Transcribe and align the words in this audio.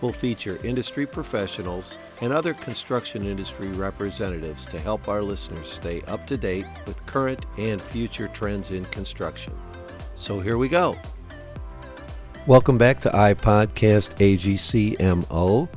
We'll 0.00 0.12
feature 0.12 0.58
industry 0.62 1.06
professionals 1.06 1.96
and 2.20 2.32
other 2.32 2.52
construction 2.52 3.24
industry 3.24 3.68
representatives 3.68 4.66
to 4.66 4.78
help 4.78 5.08
our 5.08 5.22
listeners 5.22 5.68
stay 5.68 6.02
up 6.02 6.26
to 6.26 6.36
date 6.36 6.66
with 6.86 7.04
current 7.06 7.46
and 7.56 7.80
future 7.80 8.28
trends 8.28 8.72
in 8.72 8.84
construction. 8.86 9.54
So 10.14 10.38
here 10.38 10.58
we 10.58 10.68
go. 10.68 10.96
Welcome 12.46 12.76
back 12.76 13.00
to 13.00 13.10
iPodcast 13.10 14.16
AGCMO. 14.18 15.68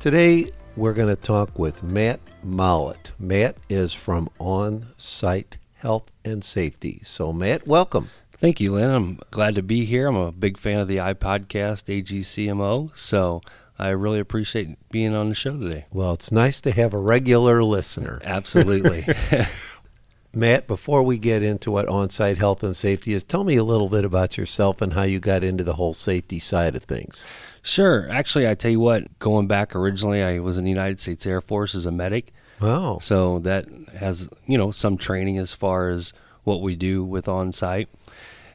Today 0.00 0.50
we're 0.76 0.94
going 0.94 1.14
to 1.14 1.22
talk 1.22 1.58
with 1.58 1.82
Matt 1.82 2.20
Mollet. 2.44 3.12
Matt 3.18 3.56
is 3.68 3.94
from 3.94 4.28
On 4.38 4.86
Site 4.96 5.58
Health 5.74 6.10
and 6.24 6.44
Safety. 6.44 7.00
So, 7.04 7.32
Matt, 7.32 7.66
welcome. 7.66 8.10
Thank 8.42 8.60
you, 8.60 8.72
Lynn. 8.72 8.90
I'm 8.90 9.20
glad 9.30 9.54
to 9.54 9.62
be 9.62 9.84
here. 9.84 10.08
I'm 10.08 10.16
a 10.16 10.32
big 10.32 10.58
fan 10.58 10.80
of 10.80 10.88
the 10.88 10.96
iPodcast 10.96 11.84
AGCMO, 11.84 12.90
so 12.98 13.40
I 13.78 13.90
really 13.90 14.18
appreciate 14.18 14.76
being 14.90 15.14
on 15.14 15.28
the 15.28 15.36
show 15.36 15.56
today. 15.56 15.86
Well, 15.92 16.14
it's 16.14 16.32
nice 16.32 16.60
to 16.62 16.72
have 16.72 16.92
a 16.92 16.98
regular 16.98 17.62
listener. 17.62 18.20
Absolutely. 18.24 19.06
Matt, 20.34 20.66
before 20.66 21.04
we 21.04 21.18
get 21.18 21.44
into 21.44 21.70
what 21.70 21.86
on 21.86 22.10
site 22.10 22.38
health 22.38 22.64
and 22.64 22.74
safety 22.74 23.12
is, 23.12 23.22
tell 23.22 23.44
me 23.44 23.54
a 23.54 23.62
little 23.62 23.88
bit 23.88 24.04
about 24.04 24.36
yourself 24.36 24.82
and 24.82 24.94
how 24.94 25.04
you 25.04 25.20
got 25.20 25.44
into 25.44 25.62
the 25.62 25.74
whole 25.74 25.94
safety 25.94 26.40
side 26.40 26.74
of 26.74 26.82
things. 26.82 27.24
Sure. 27.62 28.10
Actually, 28.10 28.48
I 28.48 28.56
tell 28.56 28.72
you 28.72 28.80
what, 28.80 29.20
going 29.20 29.46
back 29.46 29.76
originally, 29.76 30.20
I 30.20 30.40
was 30.40 30.58
in 30.58 30.64
the 30.64 30.70
United 30.70 30.98
States 30.98 31.24
Air 31.26 31.42
Force 31.42 31.76
as 31.76 31.86
a 31.86 31.92
medic. 31.92 32.34
Wow. 32.60 32.98
So 33.00 33.38
that 33.38 33.68
has, 33.96 34.28
you 34.46 34.58
know, 34.58 34.72
some 34.72 34.96
training 34.96 35.38
as 35.38 35.52
far 35.52 35.90
as 35.90 36.12
what 36.42 36.60
we 36.60 36.74
do 36.74 37.04
with 37.04 37.28
on 37.28 37.52
site 37.52 37.88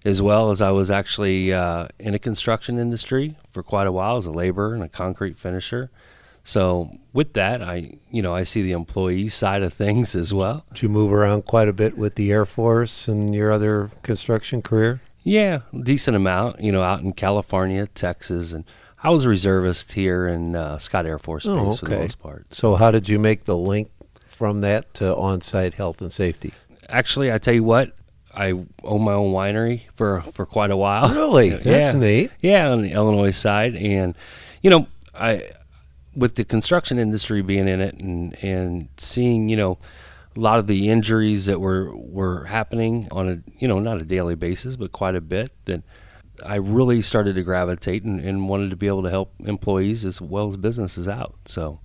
as 0.07 0.21
well 0.21 0.51
as 0.51 0.61
I 0.61 0.71
was 0.71 0.89
actually 0.89 1.51
uh, 1.51 1.89
in 1.99 2.15
a 2.15 2.19
construction 2.19 2.79
industry 2.79 3.35
for 3.51 3.61
quite 3.61 3.87
a 3.87 3.91
while 3.91 4.15
as 4.15 4.25
a 4.25 4.31
laborer 4.31 4.73
and 4.73 4.81
a 4.81 4.87
concrete 4.87 5.37
finisher. 5.37 5.89
So 6.45 6.91
with 7.11 7.33
that, 7.33 7.61
I 7.61 7.97
you 8.09 8.21
know 8.21 8.33
I 8.33 8.43
see 8.43 8.61
the 8.61 8.71
employee 8.71 9.27
side 9.27 9.63
of 9.63 9.73
things 9.73 10.15
as 10.15 10.33
well. 10.33 10.63
Did 10.73 10.83
you 10.83 10.89
move 10.89 11.11
around 11.11 11.43
quite 11.43 11.67
a 11.67 11.73
bit 11.73 11.97
with 11.97 12.15
the 12.15 12.31
Air 12.31 12.45
Force 12.45 13.09
and 13.09 13.35
your 13.35 13.51
other 13.51 13.91
construction 14.01 14.61
career? 14.61 15.01
Yeah, 15.23 15.59
decent 15.83 16.15
amount. 16.15 16.61
You 16.61 16.71
know, 16.71 16.83
out 16.83 17.01
in 17.01 17.11
California, 17.11 17.87
Texas, 17.87 18.53
and 18.53 18.63
I 19.03 19.09
was 19.09 19.25
a 19.25 19.29
reservist 19.29 19.91
here 19.91 20.25
in 20.25 20.55
uh, 20.55 20.77
Scott 20.77 21.05
Air 21.05 21.19
Force 21.19 21.43
Base 21.43 21.53
oh, 21.53 21.71
okay. 21.71 21.77
for 21.79 21.85
the 21.85 21.99
most 21.99 22.19
part. 22.21 22.55
So 22.55 22.75
how 22.75 22.91
did 22.91 23.09
you 23.09 23.19
make 23.19 23.43
the 23.43 23.57
link 23.57 23.89
from 24.25 24.61
that 24.61 24.93
to 24.95 25.13
on-site 25.17 25.73
health 25.73 25.99
and 26.01 26.13
safety? 26.13 26.53
Actually, 26.87 27.33
I 27.33 27.39
tell 27.39 27.53
you 27.53 27.65
what, 27.65 27.93
I 28.37 28.51
own 28.83 29.01
my 29.01 29.13
own 29.13 29.33
winery 29.33 29.81
for 29.95 30.21
for 30.33 30.45
quite 30.45 30.69
a 30.69 30.77
while. 30.77 31.09
Really, 31.09 31.49
that's 31.57 31.95
neat. 31.95 32.31
Yeah, 32.39 32.69
on 32.69 32.83
the 32.83 32.91
Illinois 32.91 33.31
side, 33.31 33.75
and 33.75 34.13
you 34.61 34.69
know, 34.69 34.87
I 35.15 35.49
with 36.15 36.35
the 36.35 36.45
construction 36.45 36.99
industry 36.99 37.41
being 37.41 37.67
in 37.67 37.81
it, 37.81 37.95
and 37.95 38.37
and 38.43 38.89
seeing 38.97 39.49
you 39.49 39.57
know 39.57 39.79
a 40.35 40.39
lot 40.39 40.59
of 40.59 40.67
the 40.67 40.87
injuries 40.87 41.47
that 41.47 41.59
were 41.59 41.95
were 41.95 42.45
happening 42.45 43.07
on 43.11 43.27
a 43.27 43.39
you 43.57 43.67
know 43.67 43.79
not 43.79 43.99
a 43.99 44.05
daily 44.05 44.35
basis, 44.35 44.75
but 44.75 44.91
quite 44.91 45.15
a 45.15 45.21
bit. 45.21 45.51
That 45.65 45.81
I 46.45 46.55
really 46.55 47.01
started 47.01 47.33
to 47.35 47.41
gravitate 47.41 48.03
and, 48.03 48.19
and 48.19 48.47
wanted 48.47 48.69
to 48.69 48.75
be 48.75 48.85
able 48.85 49.01
to 49.01 49.09
help 49.09 49.33
employees 49.39 50.05
as 50.05 50.21
well 50.21 50.47
as 50.49 50.57
businesses 50.57 51.07
out. 51.07 51.33
So 51.45 51.79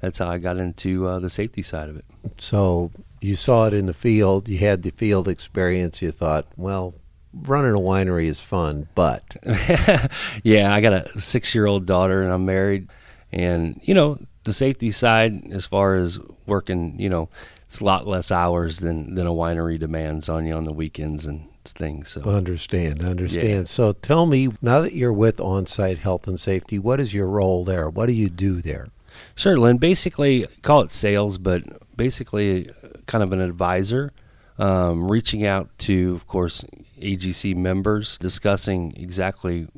that's 0.00 0.18
how 0.18 0.28
I 0.28 0.38
got 0.38 0.58
into 0.58 1.06
uh, 1.06 1.18
the 1.18 1.30
safety 1.30 1.62
side 1.62 1.88
of 1.88 1.96
it. 1.96 2.04
So 2.38 2.90
you 3.20 3.36
saw 3.36 3.66
it 3.66 3.74
in 3.74 3.86
the 3.86 3.94
field, 3.94 4.48
you 4.48 4.58
had 4.58 4.82
the 4.82 4.90
field 4.90 5.28
experience, 5.28 6.00
you 6.02 6.12
thought, 6.12 6.46
well, 6.56 6.94
running 7.32 7.74
a 7.74 7.78
winery 7.78 8.26
is 8.26 8.40
fun, 8.40 8.88
but. 8.94 9.36
yeah, 10.42 10.72
I 10.72 10.80
got 10.80 10.92
a 10.92 11.20
six 11.20 11.54
year 11.54 11.66
old 11.66 11.86
daughter 11.86 12.22
and 12.22 12.32
I'm 12.32 12.44
married. 12.44 12.88
And, 13.32 13.80
you 13.82 13.94
know, 13.94 14.18
the 14.44 14.52
safety 14.52 14.90
side, 14.90 15.50
as 15.52 15.66
far 15.66 15.96
as 15.96 16.18
working, 16.46 16.98
you 16.98 17.08
know, 17.08 17.28
it's 17.66 17.80
a 17.80 17.84
lot 17.84 18.06
less 18.06 18.30
hours 18.30 18.78
than, 18.78 19.14
than 19.14 19.26
a 19.26 19.32
winery 19.32 19.78
demands 19.78 20.28
on 20.28 20.46
you 20.46 20.54
on 20.54 20.64
the 20.64 20.72
weekends 20.72 21.26
and 21.26 21.46
things. 21.64 22.08
So 22.10 22.22
understand, 22.22 23.04
understand. 23.04 23.48
Yeah. 23.48 23.64
So 23.64 23.92
tell 23.92 24.24
me, 24.24 24.48
now 24.62 24.80
that 24.80 24.94
you're 24.94 25.12
with 25.12 25.38
on-site 25.38 25.98
health 25.98 26.26
and 26.26 26.40
safety, 26.40 26.78
what 26.78 26.98
is 27.00 27.12
your 27.12 27.26
role 27.26 27.64
there? 27.64 27.90
What 27.90 28.06
do 28.06 28.12
you 28.12 28.30
do 28.30 28.62
there? 28.62 28.88
Sure, 29.34 29.58
Lynn. 29.58 29.78
Basically, 29.78 30.46
call 30.62 30.82
it 30.82 30.92
sales, 30.92 31.38
but 31.38 31.62
basically 31.96 32.70
kind 33.06 33.22
of 33.22 33.32
an 33.32 33.40
advisor, 33.40 34.12
um, 34.58 35.10
reaching 35.10 35.44
out 35.44 35.68
to, 35.78 36.14
of 36.14 36.26
course, 36.26 36.64
AGC 37.00 37.54
members, 37.54 38.16
discussing 38.18 38.94
exactly 38.96 39.68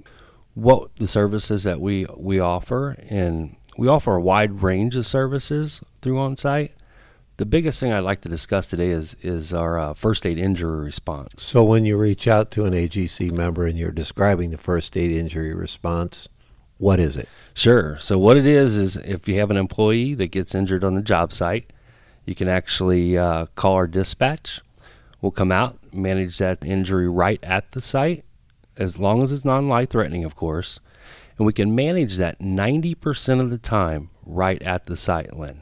what 0.54 0.94
the 0.96 1.06
services 1.06 1.62
that 1.64 1.80
we 1.80 2.06
we 2.16 2.38
offer, 2.40 2.96
and 3.08 3.56
we 3.76 3.88
offer 3.88 4.16
a 4.16 4.20
wide 4.20 4.62
range 4.62 4.96
of 4.96 5.06
services 5.06 5.82
through 6.02 6.18
on 6.18 6.36
site. 6.36 6.72
The 7.36 7.46
biggest 7.46 7.80
thing 7.80 7.90
I'd 7.90 8.00
like 8.00 8.20
to 8.22 8.28
discuss 8.28 8.66
today 8.66 8.90
is 8.90 9.16
is 9.22 9.52
our 9.52 9.78
uh, 9.78 9.94
first 9.94 10.26
aid 10.26 10.38
injury 10.38 10.84
response. 10.84 11.42
So 11.42 11.64
when 11.64 11.84
you 11.84 11.96
reach 11.96 12.28
out 12.28 12.50
to 12.52 12.66
an 12.66 12.74
AGC 12.74 13.32
member 13.32 13.66
and 13.66 13.78
you're 13.78 13.90
describing 13.90 14.50
the 14.50 14.58
first 14.58 14.96
aid 14.96 15.10
injury 15.10 15.54
response, 15.54 16.28
what 16.80 16.98
is 16.98 17.16
it? 17.16 17.28
Sure. 17.52 17.98
So 18.00 18.18
what 18.18 18.38
it 18.38 18.46
is 18.46 18.76
is 18.76 18.96
if 18.96 19.28
you 19.28 19.38
have 19.38 19.50
an 19.50 19.58
employee 19.58 20.14
that 20.14 20.28
gets 20.28 20.54
injured 20.54 20.82
on 20.82 20.94
the 20.94 21.02
job 21.02 21.30
site, 21.30 21.72
you 22.24 22.34
can 22.34 22.48
actually 22.48 23.18
uh, 23.18 23.46
call 23.54 23.74
our 23.74 23.86
dispatch. 23.86 24.62
We'll 25.20 25.30
come 25.30 25.52
out, 25.52 25.78
manage 25.92 26.38
that 26.38 26.64
injury 26.64 27.06
right 27.06 27.38
at 27.44 27.72
the 27.72 27.82
site, 27.82 28.24
as 28.78 28.98
long 28.98 29.22
as 29.22 29.30
it's 29.30 29.44
non 29.44 29.68
life 29.68 29.91
threatening, 29.91 30.24
of 30.24 30.34
course. 30.34 30.80
And 31.36 31.46
we 31.46 31.52
can 31.52 31.74
manage 31.74 32.16
that 32.16 32.41
90% 32.41 33.41
of 33.41 33.50
the 33.50 33.58
time 33.58 34.08
right 34.24 34.62
at 34.62 34.86
the 34.86 34.97
site, 34.97 35.36
Lynn. 35.36 35.60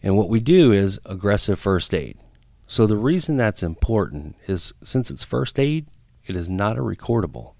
And 0.00 0.16
what 0.16 0.28
we 0.28 0.38
do 0.38 0.70
is 0.70 1.00
aggressive 1.04 1.58
first 1.58 1.92
aid. 1.92 2.18
So 2.68 2.86
the 2.86 2.96
reason 2.96 3.36
that's 3.36 3.64
important 3.64 4.36
is 4.46 4.72
since 4.84 5.10
it's 5.10 5.24
first 5.24 5.58
aid, 5.58 5.86
it 6.24 6.36
is 6.36 6.48
not 6.48 6.78
a 6.78 6.82
recordable. 6.82 7.54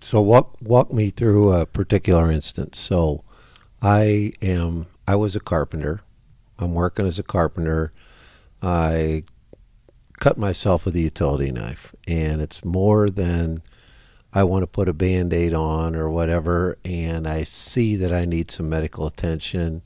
So 0.00 0.20
walk 0.20 0.56
walk 0.60 0.92
me 0.92 1.10
through 1.10 1.52
a 1.52 1.66
particular 1.66 2.30
instance. 2.30 2.78
So 2.78 3.24
I 3.82 4.32
am 4.42 4.86
I 5.06 5.16
was 5.16 5.36
a 5.36 5.40
carpenter. 5.40 6.02
I'm 6.58 6.74
working 6.74 7.06
as 7.06 7.18
a 7.18 7.22
carpenter. 7.22 7.92
I 8.62 9.24
cut 10.18 10.36
myself 10.36 10.84
with 10.84 10.94
a 10.96 11.00
utility 11.00 11.50
knife 11.50 11.94
and 12.06 12.42
it's 12.42 12.64
more 12.64 13.08
than 13.08 13.62
I 14.32 14.44
want 14.44 14.62
to 14.62 14.66
put 14.66 14.88
a 14.88 14.92
band-aid 14.92 15.54
on 15.54 15.96
or 15.96 16.10
whatever 16.10 16.76
and 16.84 17.26
I 17.26 17.44
see 17.44 17.96
that 17.96 18.12
I 18.12 18.26
need 18.26 18.50
some 18.50 18.68
medical 18.68 19.06
attention 19.06 19.82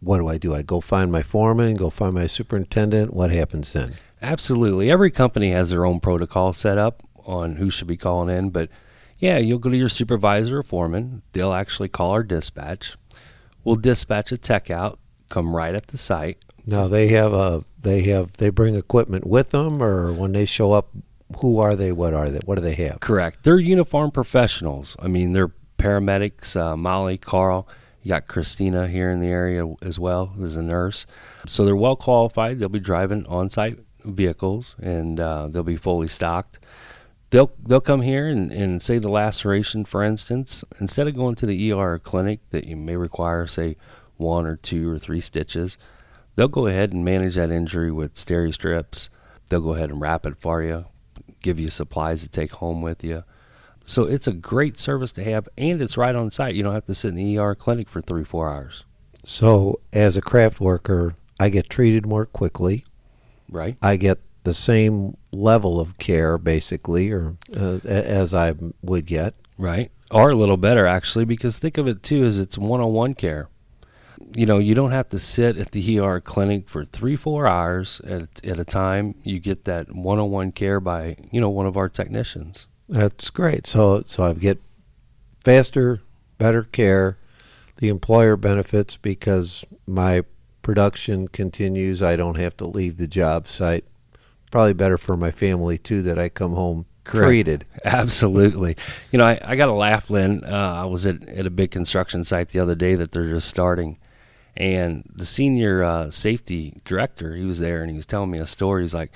what 0.00 0.18
do 0.18 0.28
I 0.28 0.38
do? 0.38 0.54
I 0.54 0.62
go 0.62 0.80
find 0.80 1.10
my 1.10 1.22
foreman, 1.22 1.76
go 1.76 1.90
find 1.90 2.14
my 2.14 2.26
superintendent. 2.26 3.12
What 3.12 3.30
happens 3.30 3.72
then? 3.72 3.96
Absolutely. 4.22 4.90
Every 4.90 5.10
company 5.10 5.50
has 5.50 5.70
their 5.70 5.84
own 5.84 6.00
protocol 6.00 6.52
set 6.52 6.78
up 6.78 7.02
on 7.24 7.56
who 7.56 7.70
should 7.70 7.88
be 7.88 7.96
calling 7.96 8.34
in, 8.34 8.50
but 8.50 8.68
yeah, 9.18 9.38
you'll 9.38 9.58
go 9.58 9.70
to 9.70 9.76
your 9.76 9.88
supervisor 9.88 10.58
or 10.58 10.62
foreman. 10.62 11.22
They'll 11.32 11.52
actually 11.52 11.88
call 11.88 12.10
our 12.10 12.22
dispatch. 12.22 12.96
We'll 13.64 13.76
dispatch 13.76 14.32
a 14.32 14.38
tech 14.38 14.70
out, 14.70 14.98
come 15.28 15.54
right 15.54 15.74
at 15.74 15.88
the 15.88 15.98
site. 15.98 16.38
Now 16.66 16.88
they 16.88 17.08
have 17.08 17.32
a 17.32 17.64
they 17.80 18.02
have 18.02 18.32
they 18.34 18.50
bring 18.50 18.74
equipment 18.74 19.26
with 19.26 19.50
them, 19.50 19.82
or 19.82 20.12
when 20.12 20.32
they 20.32 20.44
show 20.44 20.72
up, 20.72 20.90
who 21.38 21.58
are 21.58 21.74
they? 21.74 21.92
What 21.92 22.14
are 22.14 22.30
they? 22.30 22.40
What 22.44 22.56
do 22.56 22.62
they 22.62 22.74
have? 22.74 23.00
Correct. 23.00 23.42
They're 23.42 23.58
uniformed 23.58 24.14
professionals. 24.14 24.96
I 24.98 25.08
mean, 25.08 25.32
they're 25.32 25.52
paramedics. 25.78 26.56
Uh, 26.56 26.76
Molly, 26.76 27.18
Carl 27.18 27.68
you 28.08 28.10
got 28.10 28.26
Christina 28.26 28.88
here 28.88 29.10
in 29.10 29.20
the 29.20 29.26
area 29.26 29.70
as 29.82 29.98
well 29.98 30.34
as 30.40 30.56
a 30.56 30.62
nurse. 30.62 31.06
So 31.46 31.64
they're 31.64 31.76
well 31.76 31.94
qualified. 31.94 32.58
They'll 32.58 32.68
be 32.68 32.80
driving 32.80 33.26
on 33.26 33.50
site 33.50 33.78
vehicles 34.02 34.76
and 34.80 35.20
uh, 35.20 35.48
they'll 35.48 35.62
be 35.62 35.76
fully 35.76 36.08
stocked. 36.08 36.58
They'll 37.30 37.52
they'll 37.62 37.80
come 37.80 38.02
here 38.02 38.26
and, 38.26 38.50
and 38.50 38.80
say 38.82 38.98
the 38.98 39.10
laceration, 39.10 39.84
for 39.84 40.02
instance, 40.02 40.64
instead 40.80 41.06
of 41.08 41.16
going 41.16 41.34
to 41.36 41.46
the 41.46 41.72
ER 41.72 41.98
clinic 41.98 42.40
that 42.50 42.66
you 42.66 42.76
may 42.76 42.96
require, 42.96 43.46
say, 43.46 43.76
one 44.16 44.46
or 44.46 44.56
two 44.56 44.90
or 44.90 44.98
three 44.98 45.20
stitches, 45.20 45.76
they'll 46.36 46.48
go 46.48 46.66
ahead 46.66 46.92
and 46.92 47.04
manage 47.04 47.34
that 47.34 47.50
injury 47.50 47.92
with 47.92 48.14
steri 48.14 48.52
strips. 48.52 49.10
They'll 49.48 49.60
go 49.60 49.74
ahead 49.74 49.90
and 49.90 50.00
wrap 50.00 50.26
it 50.26 50.36
for 50.40 50.62
you, 50.62 50.86
give 51.42 51.60
you 51.60 51.70
supplies 51.70 52.22
to 52.22 52.28
take 52.28 52.52
home 52.52 52.82
with 52.82 53.04
you. 53.04 53.24
So 53.84 54.04
it's 54.04 54.26
a 54.26 54.32
great 54.32 54.78
service 54.78 55.12
to 55.12 55.24
have, 55.24 55.48
and 55.56 55.80
it's 55.80 55.96
right 55.96 56.14
on 56.14 56.30
site. 56.30 56.54
You 56.54 56.62
don't 56.62 56.74
have 56.74 56.86
to 56.86 56.94
sit 56.94 57.08
in 57.08 57.14
the 57.14 57.38
ER 57.38 57.54
clinic 57.54 57.88
for 57.88 58.02
three, 58.02 58.24
four 58.24 58.50
hours. 58.52 58.84
So, 59.24 59.80
as 59.92 60.16
a 60.16 60.22
craft 60.22 60.60
worker, 60.60 61.14
I 61.40 61.48
get 61.48 61.70
treated 61.70 62.06
more 62.06 62.26
quickly. 62.26 62.84
Right. 63.50 63.76
I 63.80 63.96
get 63.96 64.18
the 64.48 64.54
same 64.54 65.14
level 65.30 65.78
of 65.78 65.98
care, 65.98 66.38
basically, 66.38 67.10
or 67.10 67.36
uh, 67.54 67.80
as 67.84 68.32
I 68.32 68.54
would 68.80 69.04
get. 69.04 69.34
Right. 69.58 69.92
Or 70.10 70.30
a 70.30 70.34
little 70.34 70.56
better, 70.56 70.86
actually, 70.86 71.26
because 71.26 71.58
think 71.58 71.76
of 71.76 71.86
it 71.86 72.02
too 72.02 72.24
as 72.24 72.38
it's 72.38 72.56
one 72.56 72.80
on 72.80 72.94
one 72.94 73.14
care. 73.14 73.50
You 74.34 74.46
know, 74.46 74.56
you 74.56 74.74
don't 74.74 74.90
have 74.90 75.10
to 75.10 75.18
sit 75.18 75.58
at 75.58 75.72
the 75.72 76.00
ER 76.00 76.20
clinic 76.20 76.66
for 76.66 76.82
three, 76.82 77.14
four 77.14 77.46
hours 77.46 78.00
at, 78.06 78.42
at 78.42 78.58
a 78.58 78.64
time. 78.64 79.16
You 79.22 79.38
get 79.38 79.66
that 79.66 79.94
one 79.94 80.18
on 80.18 80.30
one 80.30 80.50
care 80.50 80.80
by, 80.80 81.16
you 81.30 81.42
know, 81.42 81.50
one 81.50 81.66
of 81.66 81.76
our 81.76 81.90
technicians. 81.90 82.66
That's 82.88 83.28
great. 83.28 83.66
So, 83.66 84.02
so 84.06 84.24
I 84.24 84.32
get 84.32 84.62
faster, 85.44 86.00
better 86.38 86.62
care. 86.62 87.18
The 87.76 87.88
employer 87.88 88.36
benefits 88.36 88.96
because 88.96 89.64
my 89.86 90.24
production 90.62 91.28
continues. 91.28 92.02
I 92.02 92.16
don't 92.16 92.38
have 92.38 92.56
to 92.56 92.66
leave 92.66 92.96
the 92.96 93.06
job 93.06 93.46
site. 93.46 93.84
Probably 94.50 94.72
better 94.72 94.98
for 94.98 95.16
my 95.16 95.30
family 95.30 95.78
too 95.78 96.02
that 96.02 96.18
I 96.18 96.28
come 96.28 96.54
home 96.54 96.86
Correct. 97.04 97.26
treated. 97.26 97.64
Absolutely. 97.84 98.76
You 99.10 99.18
know, 99.18 99.26
I, 99.26 99.40
I 99.42 99.56
got 99.56 99.66
to 99.66 99.72
laugh, 99.72 100.10
Lynn. 100.10 100.44
Uh, 100.44 100.74
I 100.82 100.84
was 100.84 101.06
at, 101.06 101.26
at 101.28 101.46
a 101.46 101.50
big 101.50 101.70
construction 101.70 102.24
site 102.24 102.50
the 102.50 102.60
other 102.60 102.74
day 102.74 102.94
that 102.94 103.12
they're 103.12 103.28
just 103.28 103.48
starting. 103.48 103.98
And 104.56 105.08
the 105.14 105.26
senior 105.26 105.84
uh, 105.84 106.10
safety 106.10 106.80
director, 106.84 107.36
he 107.36 107.44
was 107.44 107.60
there 107.60 107.80
and 107.82 107.90
he 107.90 107.96
was 107.96 108.06
telling 108.06 108.30
me 108.30 108.38
a 108.38 108.46
story. 108.46 108.82
He's 108.82 108.94
like, 108.94 109.12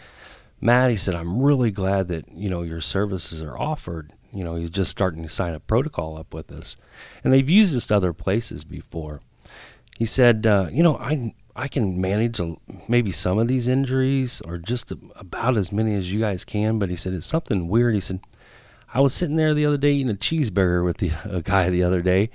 Matt, 0.61 0.90
he 0.90 0.96
said, 0.96 1.17
I'm 1.17 1.43
really 1.43 1.73
glad 1.73 2.08
that, 2.08 2.31
you 2.31 2.49
know, 2.49 2.62
your 2.62 2.81
services 2.81 3.43
are 3.43 3.58
offered. 3.58 4.12
You 4.32 4.44
know, 4.44 4.55
he's 4.55 4.70
just 4.70 4.93
starting 4.93 5.23
to 5.25 5.29
sign 5.29 5.55
a 5.55 5.61
protocol 5.61 6.17
up 6.17 6.32
with 6.32 6.52
us. 6.52 6.76
And 7.25 7.32
they've 7.32 7.50
used 7.50 7.75
this 7.75 7.87
to 7.87 7.96
other 7.96 8.12
places 8.12 8.62
before. 8.62 9.20
He 9.99 10.06
said, 10.06 10.46
uh, 10.46 10.69
you 10.70 10.82
know, 10.82 10.96
I, 10.96 11.34
I 11.55 11.69
can 11.69 12.01
manage 12.01 12.41
a, 12.41 12.57
maybe 12.89 13.13
some 13.13 13.39
of 13.39 13.49
these 13.49 13.69
injuries 13.69 14.41
or 14.43 14.59
just 14.59 14.93
about 15.17 15.57
as 15.57 15.71
many 15.71 15.95
as 15.95 16.13
you 16.13 16.21
guys 16.21 16.45
can. 16.45 16.79
But 16.79 16.91
he 16.91 16.97
said 16.97 17.13
it's 17.13 17.27
something 17.27 17.69
weird. 17.69 17.95
He 17.95 18.01
said 18.01 18.21
I 18.95 19.01
was 19.01 19.15
sitting 19.15 19.37
there 19.37 19.55
the 19.55 19.67
other 19.67 19.77
day 19.77 19.93
eating 19.93 20.11
a 20.11 20.15
cheeseburger 20.15 20.85
with 20.85 20.99
the, 20.99 21.13
a 21.25 21.43
guy 21.43 21.71
the 21.71 21.83
other 21.83 22.03
day, 22.03 22.31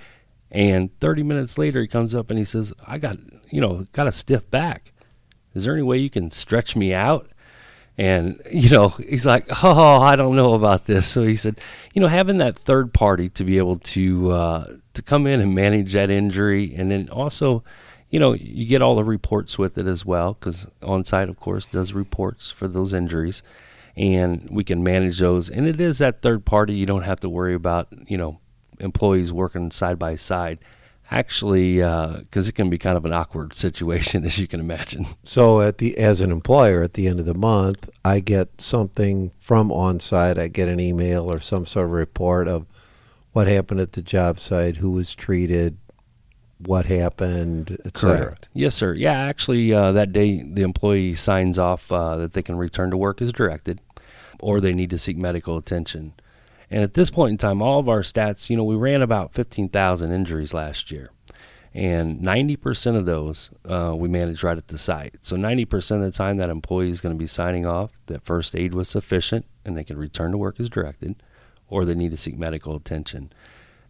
and 0.51 0.97
30 0.99 1.23
minutes 1.23 1.57
later 1.57 1.81
he 1.81 1.87
comes 1.87 2.15
up 2.15 2.29
and 2.29 2.39
he 2.39 2.45
says, 2.45 2.73
"I 2.85 2.97
got 2.97 3.17
you 3.49 3.61
know 3.61 3.85
got 3.91 4.07
a 4.07 4.11
stiff 4.11 4.49
back. 4.49 4.93
Is 5.53 5.63
there 5.63 5.73
any 5.73 5.83
way 5.83 5.97
you 5.97 6.09
can 6.09 6.31
stretch 6.31 6.75
me 6.75 6.93
out?" 6.93 7.29
And 7.97 8.41
you 8.51 8.69
know 8.69 8.89
he's 8.89 9.25
like, 9.25 9.45
"Oh, 9.63 9.99
I 10.01 10.15
don't 10.15 10.35
know 10.35 10.53
about 10.53 10.85
this." 10.85 11.07
So 11.07 11.23
he 11.23 11.35
said, 11.35 11.59
"You 11.93 12.01
know, 12.01 12.07
having 12.07 12.37
that 12.39 12.57
third 12.57 12.93
party 12.93 13.29
to 13.29 13.43
be 13.43 13.57
able 13.57 13.77
to 13.77 14.31
uh, 14.31 14.73
to 14.93 15.01
come 15.01 15.27
in 15.27 15.41
and 15.41 15.53
manage 15.53 15.93
that 15.93 16.09
injury, 16.09 16.73
and 16.75 16.91
then 16.91 17.09
also." 17.09 17.63
You 18.09 18.19
know, 18.19 18.33
you 18.33 18.65
get 18.65 18.81
all 18.81 18.95
the 18.95 19.03
reports 19.03 19.57
with 19.57 19.77
it 19.77 19.87
as 19.87 20.05
well 20.05 20.33
because 20.33 20.67
on 20.81 21.03
site, 21.03 21.29
of 21.29 21.39
course, 21.39 21.65
does 21.65 21.93
reports 21.93 22.51
for 22.51 22.67
those 22.67 22.93
injuries, 22.93 23.43
and 23.95 24.47
we 24.49 24.63
can 24.63 24.83
manage 24.83 25.19
those. 25.19 25.49
And 25.49 25.67
it 25.67 25.81
is 25.81 25.97
that 25.97 26.21
third 26.21 26.45
party. 26.45 26.73
You 26.73 26.85
don't 26.85 27.03
have 27.03 27.19
to 27.21 27.29
worry 27.29 27.53
about 27.53 27.87
you 28.07 28.17
know 28.17 28.39
employees 28.79 29.33
working 29.33 29.71
side 29.71 29.99
by 29.99 30.15
side. 30.15 30.59
Actually, 31.09 31.75
because 31.75 32.47
uh, 32.47 32.49
it 32.49 32.55
can 32.55 32.69
be 32.69 32.77
kind 32.77 32.97
of 32.97 33.05
an 33.05 33.13
awkward 33.13 33.53
situation, 33.55 34.25
as 34.25 34.37
you 34.37 34.45
can 34.45 34.59
imagine. 34.59 35.05
So, 35.23 35.61
at 35.61 35.77
the 35.77 35.97
as 35.97 36.19
an 36.19 36.31
employer, 36.31 36.81
at 36.81 36.95
the 36.95 37.07
end 37.07 37.21
of 37.21 37.25
the 37.25 37.33
month, 37.33 37.89
I 38.03 38.19
get 38.19 38.59
something 38.59 39.31
from 39.37 39.71
on 39.71 40.01
site. 40.01 40.37
I 40.37 40.49
get 40.49 40.67
an 40.67 40.81
email 40.81 41.31
or 41.31 41.39
some 41.39 41.65
sort 41.65 41.85
of 41.85 41.91
report 41.93 42.49
of 42.49 42.65
what 43.31 43.47
happened 43.47 43.79
at 43.79 43.93
the 43.93 44.01
job 44.01 44.37
site, 44.37 44.77
who 44.77 44.91
was 44.91 45.15
treated, 45.15 45.77
what 46.59 46.85
happened, 46.85 47.77
etc. 47.85 48.37
Yes, 48.53 48.75
sir. 48.75 48.93
Yeah, 48.93 49.13
actually, 49.13 49.73
uh, 49.73 49.91
that 49.91 50.11
day 50.11 50.43
the 50.43 50.63
employee 50.63 51.15
signs 51.15 51.57
off 51.57 51.91
uh, 51.91 52.17
that 52.17 52.33
they 52.33 52.41
can 52.41 52.57
return 52.57 52.89
to 52.91 52.97
work 52.97 53.21
as 53.21 53.31
directed, 53.31 53.79
or 54.39 54.59
they 54.59 54.73
need 54.73 54.89
to 54.89 54.97
seek 54.97 55.17
medical 55.17 55.57
attention. 55.57 56.13
And 56.69 56.83
at 56.83 56.95
this 56.95 57.09
point 57.09 57.31
in 57.31 57.37
time, 57.37 57.61
all 57.61 57.79
of 57.79 57.87
our 57.87 58.01
stats, 58.01 58.49
you 58.49 58.57
know, 58.57 58.63
we 58.63 58.75
ran 58.75 59.01
about 59.01 59.33
15,000 59.33 60.11
injuries 60.11 60.53
last 60.53 60.91
year. 60.91 61.11
And 61.73 62.19
90% 62.21 62.97
of 62.97 63.05
those 63.05 63.51
uh, 63.63 63.93
we 63.95 64.09
managed 64.09 64.43
right 64.43 64.57
at 64.57 64.69
the 64.69 64.77
site. 64.77 65.17
So 65.21 65.35
90% 65.35 65.97
of 65.97 66.01
the 66.01 66.11
time, 66.11 66.37
that 66.37 66.49
employee 66.49 66.89
is 66.89 67.01
going 67.01 67.13
to 67.13 67.19
be 67.19 67.27
signing 67.27 67.65
off 67.65 67.91
that 68.07 68.25
first 68.25 68.55
aid 68.55 68.73
was 68.73 68.89
sufficient 68.89 69.45
and 69.63 69.77
they 69.77 69.83
can 69.83 69.97
return 69.97 70.31
to 70.31 70.37
work 70.37 70.59
as 70.59 70.69
directed, 70.69 71.21
or 71.69 71.85
they 71.85 71.93
need 71.93 72.11
to 72.11 72.17
seek 72.17 72.37
medical 72.37 72.75
attention. 72.75 73.31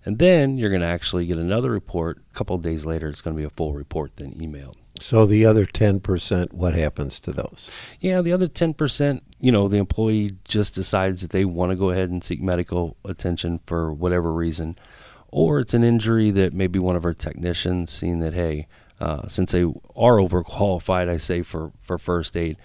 And 0.08 0.20
then 0.20 0.58
you're 0.58 0.70
going 0.70 0.84
to 0.84 0.88
actually 0.88 1.26
get 1.26 1.36
another 1.36 1.70
report. 1.70 2.20
A 2.32 2.34
couple 2.34 2.56
of 2.56 2.62
days 2.62 2.86
later, 2.86 3.10
it's 3.10 3.20
going 3.20 3.36
to 3.36 3.38
be 3.38 3.46
a 3.46 3.50
full 3.50 3.74
report 3.74 4.16
then 4.16 4.36
emailed. 4.36 4.76
So 5.02 5.26
the 5.26 5.46
other 5.46 5.66
10%, 5.66 6.54
what 6.54 6.74
happens 6.76 7.20
to 7.20 7.34
those? 7.34 7.70
Yeah, 8.00 8.22
the 8.22 8.32
other 8.32 8.48
10%, 8.48 9.20
you 9.42 9.52
know, 9.52 9.68
the 9.68 9.76
employee 9.76 10.38
just 10.46 10.74
decides 10.74 11.20
that 11.20 11.32
they 11.32 11.44
want 11.44 11.72
to 11.72 11.76
go 11.76 11.90
ahead 11.90 12.10
and 12.10 12.24
seek 12.24 12.42
medical 12.42 12.96
attention 13.04 13.60
for 13.68 13.92
whatever 13.92 14.32
reason. 14.32 14.80
Or 15.28 15.60
it's 15.60 15.74
an 15.74 15.84
injury 15.84 16.32
that 16.32 16.54
maybe 16.54 16.80
one 16.80 16.96
of 16.96 17.04
our 17.04 17.14
technicians 17.14 17.92
seen 17.92 18.20
that, 18.20 18.34
hey, 18.34 18.68
uh, 19.02 19.28
since 19.28 19.52
they 19.52 19.64
are 19.64 20.20
overqualified, 20.20 21.10
I 21.10 21.18
say, 21.18 21.42
for, 21.42 21.74
for 21.82 21.98
first 21.98 22.38
aid, 22.38 22.56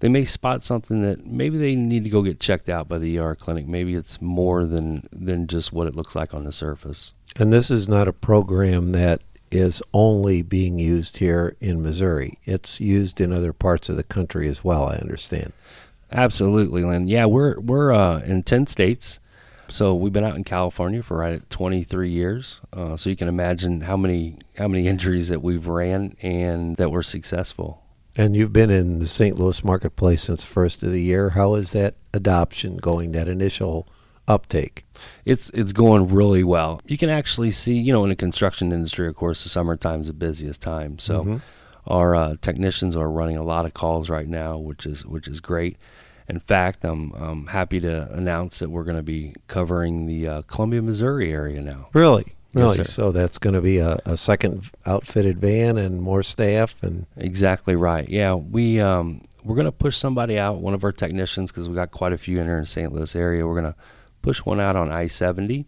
they 0.00 0.08
may 0.08 0.24
spot 0.24 0.64
something 0.64 1.02
that 1.02 1.26
maybe 1.26 1.58
they 1.58 1.76
need 1.76 2.04
to 2.04 2.10
go 2.10 2.22
get 2.22 2.40
checked 2.40 2.68
out 2.68 2.88
by 2.88 2.98
the 2.98 3.18
ER 3.18 3.34
clinic. 3.34 3.66
Maybe 3.66 3.94
it's 3.94 4.20
more 4.20 4.64
than 4.64 5.08
than 5.12 5.46
just 5.46 5.72
what 5.72 5.86
it 5.86 5.94
looks 5.94 6.16
like 6.16 6.34
on 6.34 6.44
the 6.44 6.52
surface. 6.52 7.12
And 7.36 7.52
this 7.52 7.70
is 7.70 7.88
not 7.88 8.08
a 8.08 8.12
program 8.12 8.92
that 8.92 9.20
is 9.50 9.82
only 9.92 10.42
being 10.42 10.78
used 10.78 11.18
here 11.18 11.56
in 11.60 11.82
Missouri. 11.82 12.38
It's 12.44 12.80
used 12.80 13.20
in 13.20 13.32
other 13.32 13.52
parts 13.52 13.88
of 13.88 13.96
the 13.96 14.02
country 14.02 14.48
as 14.48 14.64
well, 14.64 14.88
I 14.88 14.96
understand. 14.96 15.52
Absolutely, 16.12 16.82
Lynn. 16.82 17.08
Yeah, 17.08 17.26
we're 17.26 17.58
we're 17.60 17.92
uh, 17.92 18.20
in 18.20 18.42
10 18.42 18.66
states. 18.66 19.18
So 19.68 19.94
we've 19.94 20.12
been 20.12 20.24
out 20.24 20.34
in 20.34 20.42
California 20.42 21.00
for 21.00 21.18
right 21.18 21.34
at 21.34 21.48
23 21.48 22.10
years. 22.10 22.60
Uh, 22.72 22.96
so 22.96 23.08
you 23.08 23.14
can 23.14 23.28
imagine 23.28 23.82
how 23.82 23.96
many 23.96 24.38
how 24.56 24.66
many 24.66 24.88
injuries 24.88 25.28
that 25.28 25.42
we've 25.42 25.68
ran 25.68 26.16
and 26.22 26.76
that 26.76 26.90
were 26.90 27.04
successful. 27.04 27.79
And 28.16 28.36
you've 28.36 28.52
been 28.52 28.70
in 28.70 28.98
the 28.98 29.08
St. 29.08 29.38
Louis 29.38 29.62
marketplace 29.62 30.22
since 30.22 30.44
first 30.44 30.82
of 30.82 30.90
the 30.90 31.02
year. 31.02 31.30
How 31.30 31.54
is 31.54 31.70
that 31.72 31.94
adoption 32.12 32.76
going? 32.76 33.12
That 33.12 33.28
initial 33.28 33.88
uptake? 34.26 34.84
It's 35.24 35.48
it's 35.50 35.72
going 35.72 36.08
really 36.08 36.44
well. 36.44 36.80
You 36.84 36.98
can 36.98 37.08
actually 37.08 37.52
see, 37.52 37.74
you 37.74 37.92
know, 37.92 38.02
in 38.02 38.10
the 38.10 38.16
construction 38.16 38.72
industry, 38.72 39.08
of 39.08 39.16
course, 39.16 39.42
the 39.42 39.48
summertime 39.48 40.00
is 40.00 40.08
the 40.08 40.12
busiest 40.12 40.60
time. 40.60 40.98
So 40.98 41.20
mm-hmm. 41.20 41.36
our 41.86 42.14
uh, 42.14 42.34
technicians 42.40 42.96
are 42.96 43.10
running 43.10 43.36
a 43.36 43.44
lot 43.44 43.64
of 43.64 43.74
calls 43.74 44.10
right 44.10 44.28
now, 44.28 44.58
which 44.58 44.86
is 44.86 45.06
which 45.06 45.28
is 45.28 45.40
great. 45.40 45.76
In 46.28 46.38
fact, 46.38 46.84
I'm, 46.84 47.12
I'm 47.14 47.48
happy 47.48 47.80
to 47.80 48.08
announce 48.12 48.60
that 48.60 48.70
we're 48.70 48.84
going 48.84 48.96
to 48.96 49.02
be 49.02 49.34
covering 49.48 50.06
the 50.06 50.28
uh, 50.28 50.42
Columbia, 50.42 50.80
Missouri 50.80 51.32
area 51.32 51.60
now. 51.60 51.88
Really? 51.92 52.34
Really? 52.52 52.78
Yes, 52.78 52.92
so 52.92 53.12
that's 53.12 53.38
going 53.38 53.54
to 53.54 53.60
be 53.60 53.78
a, 53.78 53.98
a, 54.04 54.16
second 54.16 54.70
outfitted 54.84 55.38
van 55.38 55.78
and 55.78 56.02
more 56.02 56.24
staff 56.24 56.74
and 56.82 57.06
exactly 57.16 57.76
right. 57.76 58.08
Yeah, 58.08 58.34
we 58.34 58.80
um, 58.80 59.22
we're 59.44 59.54
going 59.54 59.66
to 59.66 59.72
push 59.72 59.96
somebody 59.96 60.36
out, 60.36 60.60
one 60.60 60.74
of 60.74 60.82
our 60.82 60.90
technicians, 60.90 61.52
because 61.52 61.68
we 61.68 61.76
got 61.76 61.92
quite 61.92 62.12
a 62.12 62.18
few 62.18 62.40
in 62.40 62.46
here 62.46 62.58
in 62.58 62.66
St. 62.66 62.92
Louis 62.92 63.14
area. 63.14 63.46
We're 63.46 63.60
going 63.60 63.72
to 63.72 63.78
push 64.20 64.40
one 64.40 64.60
out 64.60 64.74
on 64.74 64.90
I 64.90 65.06
seventy, 65.06 65.66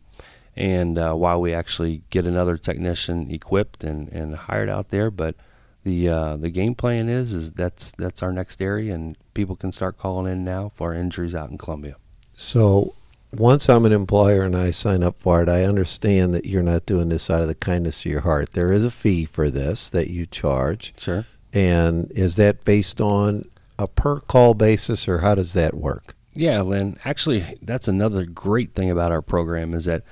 and 0.57 0.99
uh, 0.99 1.15
while 1.15 1.41
we 1.41 1.55
actually 1.55 2.03
get 2.11 2.27
another 2.27 2.57
technician 2.57 3.31
equipped 3.31 3.85
and, 3.85 4.09
and 4.09 4.35
hired 4.35 4.69
out 4.69 4.91
there, 4.91 5.13
but 5.13 5.37
the 5.85 6.09
uh, 6.09 6.37
the 6.37 6.51
game 6.51 6.75
plan 6.75 7.09
is 7.09 7.33
is 7.33 7.53
that's 7.53 7.93
that's 7.93 8.25
our 8.25 8.33
next 8.33 8.61
area, 8.61 8.93
and 8.93 9.17
people 9.35 9.55
can 9.55 9.71
start 9.71 9.99
calling 9.99 10.31
in 10.31 10.43
now 10.43 10.73
for 10.75 10.95
injuries 10.95 11.35
out 11.35 11.51
in 11.51 11.59
Columbia. 11.59 11.97
So 12.37 12.95
once 13.33 13.69
I'm 13.69 13.85
an 13.87 13.93
employer 13.93 14.43
and 14.43 14.57
I 14.57 14.71
sign 14.71 15.03
up 15.03 15.19
for 15.19 15.43
it, 15.43 15.49
I 15.49 15.65
understand 15.65 16.35
that 16.35 16.47
you're 16.47 16.63
not 16.63 16.87
doing 16.87 17.09
this 17.09 17.31
out 17.31 17.43
of 17.43 17.49
the 17.49 17.55
kindness 17.55 18.05
of 18.05 18.11
your 18.11 18.21
heart. 18.21 18.53
There 18.53 18.73
is 18.73 18.85
a 18.85 18.91
fee 18.91 19.25
for 19.25 19.51
this 19.51 19.89
that 19.89 20.09
you 20.09 20.27
charge. 20.27 20.95
Sure. 20.99 21.27
And 21.53 22.11
is 22.13 22.37
that 22.37 22.65
based 22.65 23.01
on 23.01 23.47
a 23.79 23.87
per 23.87 24.21
call 24.21 24.55
basis 24.55 25.09
or 25.09 25.19
how 25.19 25.35
does 25.35 25.55
that 25.55 25.75
work? 25.75 26.15
Yeah, 26.35 26.61
Lynn. 26.63 26.99
Actually, 27.05 27.59
that's 27.63 27.89
another 27.89 28.25
great 28.25 28.75
thing 28.75 28.91
about 28.91 29.13
our 29.13 29.23
program 29.23 29.75
is 29.75 29.87
that 29.87 30.03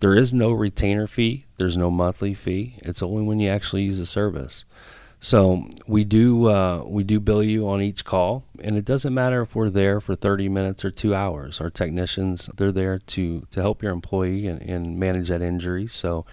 there 0.00 0.14
is 0.14 0.34
no 0.34 0.52
retainer 0.52 1.06
fee, 1.06 1.46
there's 1.56 1.76
no 1.76 1.90
monthly 1.90 2.34
fee. 2.34 2.76
It's 2.78 3.02
only 3.02 3.22
when 3.22 3.40
you 3.40 3.48
actually 3.48 3.82
use 3.82 3.98
the 3.98 4.06
service. 4.06 4.64
So 5.24 5.66
we 5.86 6.04
do 6.04 6.50
uh, 6.50 6.84
we 6.86 7.02
do 7.02 7.18
bill 7.18 7.42
you 7.42 7.66
on 7.66 7.80
each 7.80 8.04
call, 8.04 8.44
and 8.60 8.76
it 8.76 8.84
doesn't 8.84 9.14
matter 9.14 9.40
if 9.40 9.54
we're 9.54 9.70
there 9.70 9.98
for 9.98 10.14
30 10.14 10.50
minutes 10.50 10.84
or 10.84 10.90
two 10.90 11.14
hours. 11.14 11.62
Our 11.62 11.70
technicians 11.70 12.50
they're 12.54 12.70
there 12.70 12.98
to 12.98 13.46
to 13.50 13.60
help 13.62 13.82
your 13.82 13.92
employee 13.92 14.46
and, 14.46 14.60
and 14.60 14.98
manage 14.98 15.28
that 15.28 15.40
injury. 15.40 15.86
So 15.86 16.26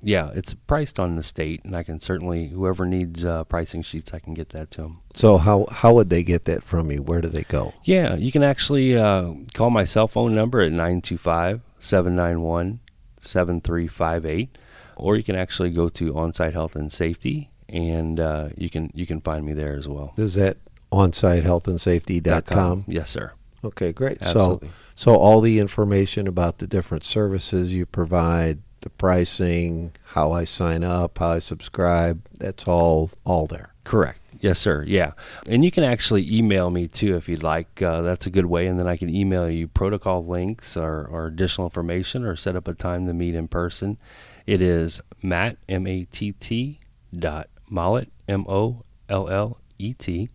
yeah, 0.00 0.30
it's 0.34 0.54
priced 0.54 0.98
on 0.98 1.16
the 1.16 1.22
state, 1.22 1.62
and 1.62 1.76
I 1.76 1.82
can 1.82 2.00
certainly 2.00 2.48
whoever 2.48 2.86
needs 2.86 3.22
uh, 3.22 3.44
pricing 3.44 3.82
sheets, 3.82 4.14
I 4.14 4.18
can 4.18 4.32
get 4.32 4.48
that 4.50 4.70
to 4.72 4.80
them. 4.80 5.00
So 5.14 5.36
how 5.36 5.66
how 5.70 5.92
would 5.92 6.08
they 6.08 6.22
get 6.22 6.46
that 6.46 6.64
from 6.64 6.90
you? 6.90 7.02
Where 7.02 7.20
do 7.20 7.28
they 7.28 7.42
go? 7.42 7.74
Yeah, 7.84 8.14
you 8.14 8.32
can 8.32 8.42
actually 8.42 8.96
uh, 8.96 9.34
call 9.52 9.68
my 9.68 9.84
cell 9.84 10.08
phone 10.08 10.34
number 10.34 10.62
at 10.62 10.72
925 10.72 11.60
791 11.78 12.80
7358, 13.20 14.56
or 14.96 15.16
you 15.16 15.22
can 15.22 15.36
actually 15.36 15.68
go 15.68 15.90
to 15.90 16.14
Onsite 16.14 16.54
Health 16.54 16.74
and 16.74 16.90
Safety 16.90 17.50
and 17.68 18.18
uh, 18.20 18.48
you 18.56 18.70
can 18.70 18.90
you 18.94 19.06
can 19.06 19.20
find 19.20 19.44
me 19.44 19.52
there 19.52 19.76
as 19.76 19.86
well. 19.88 20.14
Is 20.16 20.34
that 20.34 20.56
onsitehealthandsafety.com. 20.92 22.84
Yes, 22.86 23.10
sir. 23.10 23.32
Okay, 23.64 23.92
great. 23.92 24.18
Absolutely. 24.20 24.68
So, 24.68 24.74
so 24.94 25.16
all 25.16 25.40
the 25.40 25.58
information 25.58 26.28
about 26.28 26.58
the 26.58 26.66
different 26.66 27.04
services 27.04 27.74
you 27.74 27.86
provide, 27.86 28.58
the 28.82 28.90
pricing, 28.90 29.92
how 30.12 30.32
I 30.32 30.44
sign 30.44 30.84
up, 30.84 31.18
how 31.18 31.30
I 31.30 31.40
subscribe, 31.40 32.22
that's 32.36 32.68
all 32.68 33.10
all 33.24 33.46
there. 33.46 33.74
Correct. 33.84 34.20
Yes, 34.40 34.60
sir. 34.60 34.84
Yeah. 34.86 35.12
And 35.48 35.64
you 35.64 35.72
can 35.72 35.82
actually 35.82 36.32
email 36.32 36.70
me 36.70 36.86
too 36.86 37.16
if 37.16 37.28
you'd 37.28 37.42
like. 37.42 37.82
Uh, 37.82 38.02
that's 38.02 38.24
a 38.26 38.30
good 38.30 38.46
way. 38.46 38.68
And 38.68 38.78
then 38.78 38.86
I 38.86 38.96
can 38.96 39.12
email 39.12 39.50
you 39.50 39.66
protocol 39.66 40.24
links 40.24 40.76
or, 40.76 41.08
or 41.10 41.26
additional 41.26 41.66
information 41.66 42.24
or 42.24 42.36
set 42.36 42.54
up 42.54 42.68
a 42.68 42.74
time 42.74 43.06
to 43.06 43.12
meet 43.12 43.34
in 43.34 43.48
person. 43.48 43.98
It 44.46 44.62
is 44.62 45.00
Matt, 45.22 45.58
M 45.68 45.88
A 45.88 46.04
T 46.04 46.30
T, 46.32 46.78
dot 47.16 47.48
Mollet, 47.70 48.08
M 48.28 48.44
O 48.48 48.84
L 49.08 49.28
L 49.28 49.60
E 49.78 49.94
T, 49.94 50.28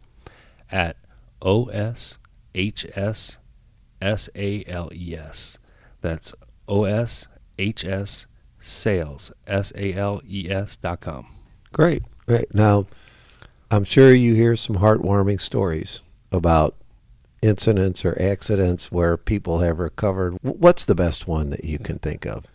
at 0.72 0.98
O 1.42 1.66
S 1.68 2.18
H 2.56 2.86
S 2.96 3.38
S 4.02 4.30
A 4.36 4.64
L 4.68 4.90
E 4.94 5.16
S. 5.16 5.58
That's 6.02 6.34
O 6.68 6.86
S 6.86 7.28
H 7.58 7.86
S 7.86 8.28
sales, 8.60 9.32
S 9.48 9.72
A 9.76 9.94
L 9.94 10.22
E 10.28 10.50
S 10.50 10.76
dot 10.78 11.02
com. 11.02 11.28
Great, 11.72 12.04
great. 12.26 12.54
Now, 12.54 12.88
I'm 13.72 13.84
sure 13.84 14.14
you 14.14 14.36
hear 14.36 14.56
some 14.56 14.78
heartwarming 14.78 15.42
stories 15.42 16.02
about 16.32 16.76
incidents 17.42 18.06
or 18.06 18.20
accidents 18.22 18.92
where 18.92 19.18
people 19.18 19.60
have 19.60 19.80
recovered. 19.80 20.38
What's 20.42 20.86
the 20.86 20.96
best 20.96 21.28
one 21.28 21.50
that 21.50 21.66
you 21.66 21.80
can 21.80 22.00
think 22.00 22.26
of? 22.26 22.46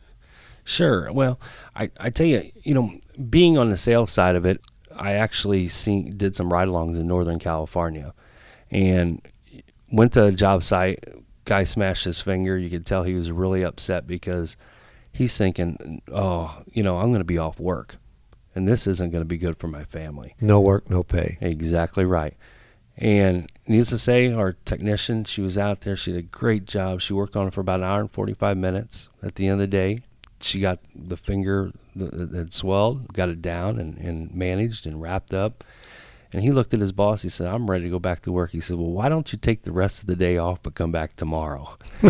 Sure. 0.68 1.10
Well, 1.12 1.40
I, 1.74 1.90
I 1.98 2.10
tell 2.10 2.26
you, 2.26 2.50
you 2.62 2.74
know, 2.74 2.92
being 3.30 3.56
on 3.56 3.70
the 3.70 3.76
sales 3.78 4.12
side 4.12 4.36
of 4.36 4.44
it, 4.44 4.60
I 4.94 5.12
actually 5.12 5.68
seen, 5.68 6.18
did 6.18 6.36
some 6.36 6.52
ride 6.52 6.68
alongs 6.68 7.00
in 7.00 7.06
Northern 7.06 7.38
California 7.38 8.12
and 8.70 9.22
went 9.90 10.12
to 10.12 10.24
a 10.24 10.32
job 10.32 10.62
site. 10.62 11.02
Guy 11.46 11.64
smashed 11.64 12.04
his 12.04 12.20
finger. 12.20 12.58
You 12.58 12.68
could 12.68 12.84
tell 12.84 13.02
he 13.02 13.14
was 13.14 13.32
really 13.32 13.62
upset 13.62 14.06
because 14.06 14.56
he's 15.10 15.38
thinking, 15.38 16.02
oh, 16.12 16.62
you 16.70 16.82
know, 16.82 16.98
I'm 16.98 17.08
going 17.08 17.20
to 17.20 17.24
be 17.24 17.38
off 17.38 17.58
work 17.58 17.96
and 18.54 18.68
this 18.68 18.86
isn't 18.86 19.10
going 19.10 19.22
to 19.22 19.28
be 19.28 19.38
good 19.38 19.56
for 19.56 19.68
my 19.68 19.84
family. 19.84 20.34
No 20.42 20.60
work, 20.60 20.90
no 20.90 21.02
pay. 21.02 21.38
Exactly 21.40 22.04
right. 22.04 22.36
And 22.96 23.50
needless 23.66 23.90
to 23.90 23.98
say, 23.98 24.32
our 24.32 24.54
technician, 24.64 25.24
she 25.24 25.40
was 25.40 25.56
out 25.56 25.82
there. 25.82 25.96
She 25.96 26.12
did 26.12 26.18
a 26.18 26.22
great 26.22 26.66
job. 26.66 27.00
She 27.00 27.12
worked 27.12 27.36
on 27.36 27.46
it 27.46 27.54
for 27.54 27.60
about 27.60 27.80
an 27.80 27.86
hour 27.86 28.00
and 28.00 28.10
45 28.10 28.56
minutes. 28.56 29.08
At 29.22 29.36
the 29.36 29.46
end 29.46 29.54
of 29.54 29.58
the 29.60 29.66
day, 29.68 30.00
she 30.40 30.60
got 30.60 30.78
the 30.94 31.16
finger 31.16 31.72
that 31.96 32.52
swelled, 32.52 33.12
got 33.12 33.28
it 33.28 33.42
down 33.42 33.78
and, 33.78 33.98
and 33.98 34.34
managed 34.34 34.86
and 34.86 35.00
wrapped 35.00 35.34
up. 35.34 35.64
And 36.32 36.42
he 36.42 36.52
looked 36.52 36.74
at 36.74 36.80
his 36.80 36.92
boss. 36.92 37.22
He 37.22 37.28
said, 37.28 37.48
I'm 37.48 37.70
ready 37.70 37.84
to 37.84 37.90
go 37.90 37.98
back 37.98 38.22
to 38.22 38.32
work. 38.32 38.50
He 38.50 38.60
said, 38.60 38.76
Well, 38.76 38.90
why 38.90 39.08
don't 39.08 39.32
you 39.32 39.38
take 39.38 39.62
the 39.62 39.72
rest 39.72 40.00
of 40.00 40.06
the 40.06 40.16
day 40.16 40.36
off 40.36 40.62
but 40.62 40.74
come 40.74 40.92
back 40.92 41.16
tomorrow? 41.16 41.78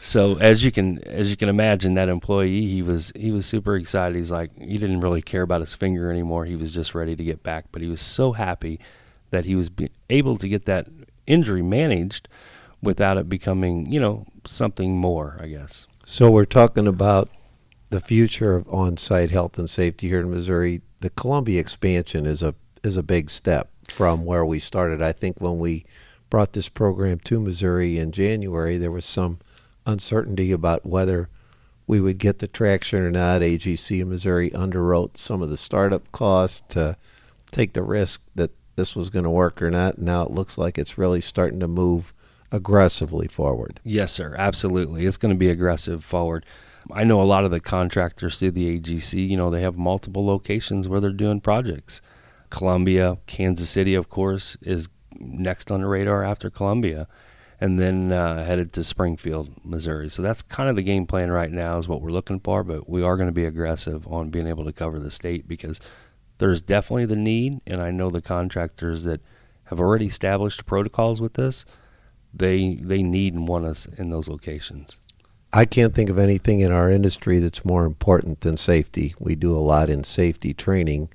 so 0.00 0.38
as 0.38 0.64
you 0.64 0.72
can 0.72 1.04
as 1.04 1.30
you 1.30 1.36
can 1.36 1.50
imagine, 1.50 1.94
that 1.94 2.08
employee 2.08 2.66
he 2.66 2.80
was 2.80 3.12
he 3.14 3.30
was 3.30 3.44
super 3.44 3.76
excited. 3.76 4.16
He's 4.16 4.30
like 4.30 4.56
he 4.58 4.78
didn't 4.78 5.00
really 5.00 5.20
care 5.20 5.42
about 5.42 5.60
his 5.60 5.74
finger 5.74 6.10
anymore. 6.10 6.46
He 6.46 6.56
was 6.56 6.72
just 6.72 6.94
ready 6.94 7.14
to 7.14 7.24
get 7.24 7.42
back. 7.42 7.66
But 7.70 7.82
he 7.82 7.88
was 7.88 8.00
so 8.00 8.32
happy 8.32 8.80
that 9.30 9.44
he 9.44 9.54
was 9.54 9.70
able 10.08 10.38
to 10.38 10.48
get 10.48 10.64
that 10.64 10.86
injury 11.26 11.62
managed 11.62 12.28
without 12.82 13.16
it 13.16 13.28
becoming, 13.28 13.90
you 13.92 14.00
know, 14.00 14.26
something 14.46 14.96
more, 14.96 15.38
I 15.40 15.48
guess. 15.48 15.86
So 16.06 16.30
we're 16.30 16.44
talking 16.44 16.86
about 16.86 17.30
the 17.88 18.00
future 18.00 18.56
of 18.56 18.68
on-site 18.68 19.30
health 19.30 19.58
and 19.58 19.70
safety 19.70 20.08
here 20.08 20.20
in 20.20 20.30
Missouri. 20.30 20.82
The 21.00 21.08
Columbia 21.08 21.58
expansion 21.60 22.26
is 22.26 22.42
a 22.42 22.54
is 22.82 22.98
a 22.98 23.02
big 23.02 23.30
step 23.30 23.70
from 23.88 24.26
where 24.26 24.44
we 24.44 24.60
started. 24.60 25.00
I 25.00 25.12
think 25.12 25.40
when 25.40 25.58
we 25.58 25.86
brought 26.28 26.52
this 26.52 26.68
program 26.68 27.20
to 27.20 27.40
Missouri 27.40 27.98
in 27.98 28.12
January, 28.12 28.76
there 28.76 28.90
was 28.90 29.06
some 29.06 29.38
uncertainty 29.86 30.52
about 30.52 30.84
whether 30.84 31.30
we 31.86 32.02
would 32.02 32.18
get 32.18 32.38
the 32.38 32.48
traction 32.48 33.00
or 33.00 33.10
not. 33.10 33.40
AGC 33.40 34.02
in 34.02 34.10
Missouri 34.10 34.50
underwrote 34.50 35.16
some 35.16 35.40
of 35.40 35.48
the 35.48 35.56
startup 35.56 36.12
costs 36.12 36.62
to 36.68 36.98
take 37.50 37.72
the 37.72 37.82
risk 37.82 38.22
that 38.34 38.50
this 38.76 38.94
was 38.94 39.08
going 39.08 39.24
to 39.24 39.30
work 39.30 39.62
or 39.62 39.70
not. 39.70 39.98
Now 39.98 40.24
it 40.24 40.30
looks 40.30 40.58
like 40.58 40.76
it's 40.76 40.98
really 40.98 41.22
starting 41.22 41.60
to 41.60 41.68
move 41.68 42.12
aggressively 42.54 43.26
forward. 43.26 43.80
Yes, 43.82 44.12
sir. 44.12 44.34
Absolutely. 44.38 45.06
It's 45.06 45.16
going 45.16 45.34
to 45.34 45.38
be 45.38 45.50
aggressive 45.50 46.04
forward. 46.04 46.46
I 46.92 47.02
know 47.02 47.20
a 47.20 47.24
lot 47.24 47.44
of 47.44 47.50
the 47.50 47.60
contractors 47.60 48.38
through 48.38 48.52
the 48.52 48.78
AGC, 48.78 49.28
you 49.28 49.36
know, 49.36 49.50
they 49.50 49.62
have 49.62 49.76
multiple 49.76 50.24
locations 50.24 50.86
where 50.86 51.00
they're 51.00 51.10
doing 51.10 51.40
projects. 51.40 52.00
Columbia, 52.50 53.18
Kansas 53.26 53.68
City, 53.68 53.94
of 53.94 54.08
course, 54.08 54.56
is 54.62 54.88
next 55.18 55.72
on 55.72 55.80
the 55.80 55.88
radar 55.88 56.22
after 56.22 56.50
Columbia, 56.50 57.08
and 57.60 57.78
then 57.80 58.12
uh, 58.12 58.44
headed 58.44 58.72
to 58.74 58.84
Springfield, 58.84 59.50
Missouri. 59.64 60.08
So 60.08 60.22
that's 60.22 60.42
kind 60.42 60.68
of 60.68 60.76
the 60.76 60.82
game 60.82 61.06
plan 61.06 61.30
right 61.30 61.50
now, 61.50 61.78
is 61.78 61.88
what 61.88 62.02
we're 62.02 62.10
looking 62.10 62.38
for. 62.38 62.62
But 62.62 62.88
we 62.88 63.02
are 63.02 63.16
going 63.16 63.28
to 63.28 63.32
be 63.32 63.46
aggressive 63.46 64.06
on 64.06 64.30
being 64.30 64.46
able 64.46 64.64
to 64.64 64.72
cover 64.72 65.00
the 65.00 65.10
state 65.10 65.48
because 65.48 65.80
there's 66.38 66.62
definitely 66.62 67.06
the 67.06 67.16
need, 67.16 67.60
and 67.66 67.80
I 67.80 67.90
know 67.90 68.10
the 68.10 68.22
contractors 68.22 69.02
that 69.04 69.20
have 69.64 69.80
already 69.80 70.06
established 70.06 70.66
protocols 70.66 71.20
with 71.20 71.34
this. 71.34 71.64
They 72.34 72.74
they 72.74 73.02
need 73.02 73.34
and 73.34 73.46
want 73.46 73.64
us 73.64 73.86
in 73.86 74.10
those 74.10 74.28
locations. 74.28 74.98
I 75.52 75.66
can't 75.66 75.94
think 75.94 76.10
of 76.10 76.18
anything 76.18 76.60
in 76.60 76.72
our 76.72 76.90
industry 76.90 77.38
that's 77.38 77.64
more 77.64 77.84
important 77.84 78.40
than 78.40 78.56
safety. 78.56 79.14
We 79.20 79.36
do 79.36 79.56
a 79.56 79.60
lot 79.60 79.88
in 79.88 80.02
safety 80.02 80.52
training. 80.52 81.10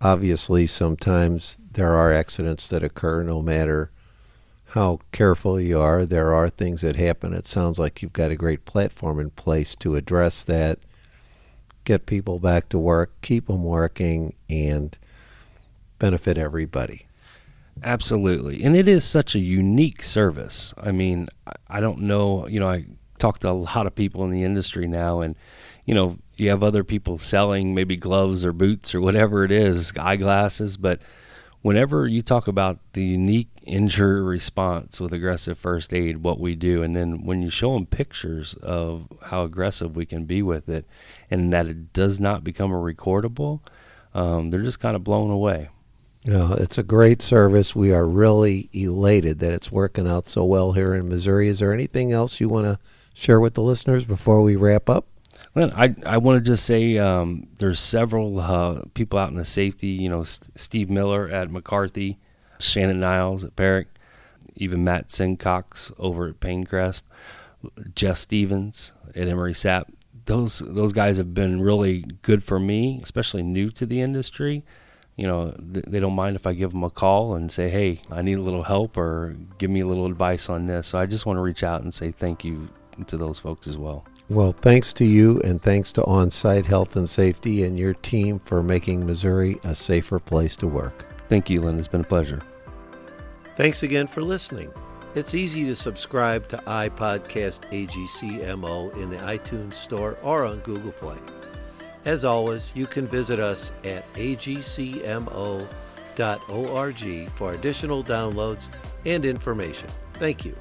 Obviously, 0.00 0.66
sometimes 0.66 1.58
there 1.72 1.92
are 1.94 2.12
accidents 2.12 2.66
that 2.68 2.82
occur 2.82 3.22
no 3.22 3.40
matter 3.40 3.92
how 4.72 5.00
careful 5.12 5.60
you 5.60 5.80
are. 5.80 6.04
There 6.04 6.34
are 6.34 6.50
things 6.50 6.82
that 6.82 6.96
happen. 6.96 7.32
It 7.32 7.46
sounds 7.46 7.78
like 7.78 8.02
you've 8.02 8.12
got 8.12 8.30
a 8.30 8.36
great 8.36 8.64
platform 8.64 9.18
in 9.18 9.30
place 9.30 9.74
to 9.76 9.96
address 9.96 10.44
that, 10.44 10.78
get 11.84 12.06
people 12.06 12.38
back 12.38 12.68
to 12.70 12.78
work, 12.78 13.12
keep 13.22 13.46
them 13.46 13.64
working, 13.64 14.34
and 14.50 14.96
benefit 15.98 16.36
everybody. 16.36 17.07
Absolutely. 17.82 18.62
And 18.62 18.76
it 18.76 18.88
is 18.88 19.04
such 19.04 19.34
a 19.34 19.38
unique 19.40 20.02
service. 20.02 20.74
I 20.76 20.92
mean, 20.92 21.28
I- 21.68 21.80
don't 21.80 22.00
know, 22.00 22.46
you 22.48 22.60
know, 22.60 22.68
I 22.68 22.86
talk 23.18 23.38
to 23.40 23.50
a 23.50 23.52
lot 23.52 23.86
of 23.86 23.94
people 23.94 24.24
in 24.24 24.30
the 24.30 24.44
industry 24.44 24.86
now 24.86 25.20
and 25.20 25.34
you 25.84 25.94
know, 25.94 26.18
you 26.36 26.50
have 26.50 26.62
other 26.62 26.84
people 26.84 27.18
selling 27.18 27.74
maybe 27.74 27.96
gloves 27.96 28.44
or 28.44 28.52
boots 28.52 28.94
or 28.94 29.00
whatever 29.00 29.42
it 29.42 29.50
is, 29.50 29.90
eyeglasses, 29.98 30.76
but 30.76 31.00
whenever 31.62 32.06
you 32.06 32.20
talk 32.20 32.46
about 32.46 32.78
the 32.92 33.02
unique 33.02 33.48
injury 33.62 34.20
response 34.20 35.00
with 35.00 35.14
aggressive 35.14 35.56
first 35.58 35.94
aid, 35.94 36.18
what 36.18 36.38
we 36.38 36.54
do, 36.54 36.82
and 36.82 36.94
then 36.94 37.24
when 37.24 37.40
you 37.40 37.48
show 37.48 37.72
them 37.72 37.86
pictures 37.86 38.52
of 38.62 39.08
how 39.22 39.44
aggressive 39.44 39.96
we 39.96 40.04
can 40.04 40.26
be 40.26 40.42
with 40.42 40.68
it 40.68 40.86
and 41.30 41.50
that 41.54 41.66
it 41.66 41.94
does 41.94 42.20
not 42.20 42.44
become 42.44 42.70
a 42.70 42.74
recordable, 42.76 43.60
um, 44.12 44.50
they're 44.50 44.62
just 44.62 44.80
kind 44.80 44.94
of 44.94 45.02
blown 45.02 45.30
away. 45.30 45.70
No, 46.28 46.52
it's 46.52 46.76
a 46.76 46.82
great 46.82 47.22
service. 47.22 47.74
We 47.74 47.90
are 47.90 48.06
really 48.06 48.68
elated 48.74 49.38
that 49.38 49.54
it's 49.54 49.72
working 49.72 50.06
out 50.06 50.28
so 50.28 50.44
well 50.44 50.72
here 50.72 50.94
in 50.94 51.08
Missouri. 51.08 51.48
Is 51.48 51.60
there 51.60 51.72
anything 51.72 52.12
else 52.12 52.38
you 52.38 52.50
want 52.50 52.66
to 52.66 52.78
share 53.14 53.40
with 53.40 53.54
the 53.54 53.62
listeners 53.62 54.04
before 54.04 54.42
we 54.42 54.54
wrap 54.54 54.90
up? 54.90 55.06
Well, 55.54 55.72
I 55.74 55.94
I 56.04 56.18
want 56.18 56.44
to 56.44 56.46
just 56.46 56.66
say 56.66 56.98
um, 56.98 57.48
there's 57.56 57.80
several 57.80 58.40
uh, 58.40 58.82
people 58.92 59.18
out 59.18 59.30
in 59.30 59.36
the 59.36 59.46
safety. 59.46 59.86
You 59.86 60.10
know, 60.10 60.22
Steve 60.24 60.90
Miller 60.90 61.30
at 61.30 61.50
McCarthy, 61.50 62.18
Shannon 62.58 63.00
Niles 63.00 63.42
at 63.42 63.56
Paric, 63.56 63.88
even 64.54 64.84
Matt 64.84 65.08
Sincox 65.08 65.94
over 65.98 66.28
at 66.28 66.40
PayneCrest, 66.40 67.04
Jeff 67.94 68.18
Stevens 68.18 68.92
at 69.16 69.28
Emery 69.28 69.54
Sapp. 69.54 69.86
Those 70.26 70.58
those 70.58 70.92
guys 70.92 71.16
have 71.16 71.32
been 71.32 71.62
really 71.62 72.02
good 72.20 72.44
for 72.44 72.60
me, 72.60 73.00
especially 73.02 73.42
new 73.42 73.70
to 73.70 73.86
the 73.86 74.02
industry. 74.02 74.62
You 75.18 75.26
know, 75.26 75.54
th- 75.74 75.84
they 75.86 76.00
don't 76.00 76.14
mind 76.14 76.36
if 76.36 76.46
I 76.46 76.54
give 76.54 76.70
them 76.70 76.84
a 76.84 76.90
call 76.90 77.34
and 77.34 77.52
say, 77.52 77.68
"Hey, 77.68 78.00
I 78.10 78.22
need 78.22 78.38
a 78.38 78.42
little 78.42 78.62
help," 78.62 78.96
or 78.96 79.36
give 79.58 79.68
me 79.68 79.80
a 79.80 79.86
little 79.86 80.06
advice 80.06 80.48
on 80.48 80.66
this. 80.66 80.86
So 80.86 80.98
I 80.98 81.04
just 81.04 81.26
want 81.26 81.36
to 81.36 81.42
reach 81.42 81.62
out 81.62 81.82
and 81.82 81.92
say 81.92 82.12
thank 82.12 82.44
you 82.44 82.68
to 83.06 83.16
those 83.16 83.38
folks 83.38 83.66
as 83.66 83.76
well. 83.76 84.04
Well, 84.30 84.52
thanks 84.52 84.92
to 84.94 85.04
you 85.04 85.40
and 85.40 85.60
thanks 85.60 85.90
to 85.92 86.04
On 86.04 86.30
Site 86.30 86.66
Health 86.66 86.96
and 86.96 87.08
Safety 87.08 87.64
and 87.64 87.78
your 87.78 87.94
team 87.94 88.40
for 88.44 88.62
making 88.62 89.06
Missouri 89.06 89.58
a 89.64 89.74
safer 89.74 90.18
place 90.18 90.54
to 90.56 90.66
work. 90.66 91.06
Thank 91.28 91.50
you, 91.50 91.62
Lynn. 91.62 91.78
It's 91.78 91.88
been 91.88 92.02
a 92.02 92.04
pleasure. 92.04 92.42
Thanks 93.56 93.82
again 93.82 94.06
for 94.06 94.22
listening. 94.22 94.70
It's 95.14 95.34
easy 95.34 95.64
to 95.64 95.74
subscribe 95.74 96.46
to 96.48 96.58
iPodcast 96.58 97.70
AGCMO 97.72 98.94
in 98.96 99.10
the 99.10 99.16
iTunes 99.16 99.74
Store 99.74 100.18
or 100.22 100.44
on 100.44 100.58
Google 100.60 100.92
Play. 100.92 101.16
As 102.04 102.24
always, 102.24 102.72
you 102.74 102.86
can 102.86 103.06
visit 103.06 103.38
us 103.38 103.72
at 103.84 104.10
agcmo.org 104.14 105.00
for 107.30 107.52
additional 107.52 108.04
downloads 108.04 108.68
and 109.04 109.24
information. 109.24 109.88
Thank 110.14 110.44
you. 110.44 110.56